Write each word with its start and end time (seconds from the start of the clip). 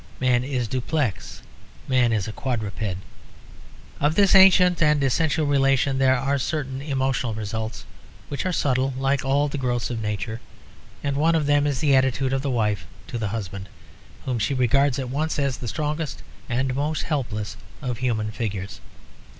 Man 0.19 0.43
is 0.43 0.67
duplex. 0.67 1.43
Man 1.87 2.11
is 2.11 2.27
a 2.27 2.31
quadruped. 2.31 2.97
Of 3.99 4.15
this 4.15 4.33
ancient 4.33 4.81
and 4.81 5.03
essential 5.03 5.45
relation 5.45 5.99
there 5.99 6.17
are 6.17 6.39
certain 6.39 6.81
emotional 6.81 7.35
results, 7.35 7.85
which 8.27 8.43
are 8.43 8.51
subtle, 8.51 8.95
like 8.97 9.23
all 9.23 9.47
the 9.47 9.59
growths 9.59 9.91
of 9.91 10.01
nature. 10.01 10.41
And 11.03 11.15
one 11.17 11.35
of 11.35 11.45
them 11.45 11.67
is 11.67 11.81
the 11.81 11.95
attitude 11.95 12.33
of 12.33 12.41
the 12.41 12.49
wife 12.49 12.87
to 13.09 13.19
the 13.19 13.27
husband, 13.27 13.69
whom 14.25 14.39
she 14.39 14.55
regards 14.55 14.97
at 14.97 15.09
once 15.11 15.37
as 15.37 15.57
the 15.57 15.67
strongest 15.67 16.23
and 16.49 16.73
most 16.73 17.03
helpless 17.03 17.55
of 17.83 17.99
human 17.99 18.31
figures. 18.31 18.81